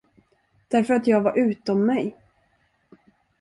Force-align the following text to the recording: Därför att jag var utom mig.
Därför 0.67 0.93
att 0.93 1.07
jag 1.07 1.21
var 1.21 1.37
utom 1.37 1.85
mig. 1.85 2.15